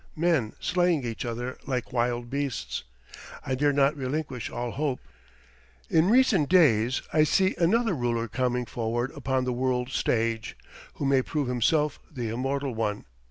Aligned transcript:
Men 0.15 0.53
slaying 0.59 1.03
each 1.05 1.25
other 1.25 1.59
like 1.67 1.93
wild 1.93 2.31
beasts! 2.31 2.83
I 3.45 3.53
dare 3.53 3.71
not 3.71 3.95
relinquish 3.95 4.49
all 4.49 4.71
hope. 4.71 4.99
In 5.91 6.09
recent 6.09 6.49
days 6.49 7.03
I 7.13 7.23
see 7.23 7.53
another 7.59 7.93
ruler 7.93 8.27
coming 8.27 8.65
forward 8.65 9.11
upon 9.11 9.43
the 9.43 9.53
world 9.53 9.89
stage, 9.91 10.57
who 10.95 11.05
may 11.05 11.21
prove 11.21 11.47
himself 11.47 11.99
the 12.11 12.29
immortal 12.29 12.73
one. 12.73 13.05